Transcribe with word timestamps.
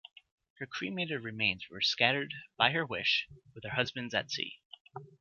Her 0.57 0.65
cremated 0.65 1.21
remains 1.21 1.69
were 1.69 1.79
scattered 1.79 2.33
by 2.57 2.71
her 2.71 2.83
wish 2.83 3.27
with 3.53 3.63
her 3.63 3.75
husband's 3.75 4.15
at 4.15 4.31
sea. 4.31 4.59